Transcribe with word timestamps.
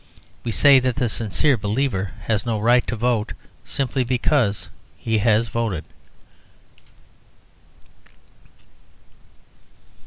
We 0.43 0.49
say 0.49 0.79
that 0.79 0.95
the 0.95 1.07
sincere 1.07 1.55
believer 1.57 2.13
has 2.21 2.43
no 2.43 2.59
right 2.59 2.87
to 2.87 2.95
vote, 2.95 3.33
simply 3.63 4.03
because 4.03 4.67
he 4.97 5.19
has 5.19 5.47
voted. 5.49 5.85